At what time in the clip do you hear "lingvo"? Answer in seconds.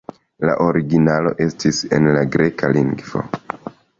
2.79-3.25